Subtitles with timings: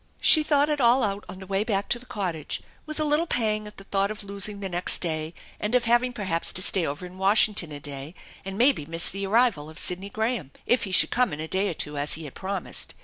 [0.19, 2.65] She thought it all out on the way back to the cottage^ 240 THE ENCHANTED
[2.85, 5.83] BARN with a little pang at the thought of losing the next day and of
[5.83, 9.77] having perhaps to stay over in Washington a day and maybe miss the arrival of
[9.77, 12.95] Sidney Graham, if he should come in a day or two, as he had promised.